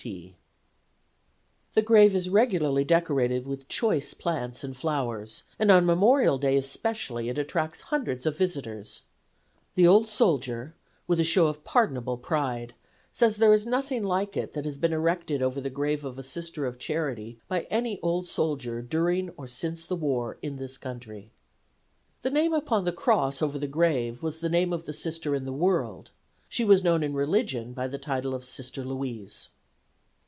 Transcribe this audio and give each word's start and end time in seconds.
T. 0.01 0.09
T. 0.29 0.35
The 1.75 1.83
grave 1.83 2.15
is 2.15 2.27
regularly 2.27 2.83
decorated 2.83 3.45
with 3.45 3.67
choice 3.67 4.15
plants 4.15 4.63
and 4.63 4.75
flowers, 4.75 5.43
and 5.59 5.69
on 5.69 5.85
Memorial 5.85 6.39
Day 6.39 6.57
especially 6.57 7.29
it 7.29 7.37
attracts 7.37 7.81
hundreds 7.81 8.25
of 8.25 8.35
visitors. 8.35 9.03
The 9.75 9.85
old 9.85 10.09
soldier, 10.09 10.73
with 11.05 11.19
a 11.19 11.23
show 11.23 11.45
of 11.45 11.63
pardonable 11.63 12.17
pride, 12.17 12.73
says 13.13 13.37
there 13.37 13.53
is 13.53 13.67
nothing 13.67 14.03
like 14.03 14.35
it 14.35 14.53
that 14.53 14.65
has 14.65 14.75
been 14.79 14.91
erected 14.91 15.43
over 15.43 15.61
the 15.61 15.69
grave 15.69 16.03
of 16.03 16.17
a 16.17 16.23
Sister 16.23 16.65
of 16.65 16.79
Charity 16.79 17.39
by 17.47 17.67
any 17.69 17.99
old 18.01 18.25
soldier 18.27 18.81
during 18.81 19.29
or 19.37 19.45
since 19.45 19.85
the 19.85 19.95
war 19.95 20.39
in 20.41 20.55
this 20.55 20.79
country. 20.79 21.29
The 22.23 22.31
name 22.31 22.53
upon 22.55 22.85
the 22.85 22.91
cross 22.91 23.39
over 23.39 23.59
the 23.59 23.67
grave 23.67 24.23
was 24.23 24.39
the 24.39 24.49
name 24.49 24.73
of 24.73 24.85
the 24.85 24.93
Sister 24.93 25.35
in 25.35 25.45
the 25.45 25.53
world. 25.53 26.09
She 26.49 26.65
was 26.65 26.83
known 26.83 27.03
in 27.03 27.13
religion 27.13 27.73
by 27.73 27.87
the 27.87 27.99
title 27.99 28.33
of 28.33 28.43
Sister 28.43 28.83
Louise. 28.83 29.49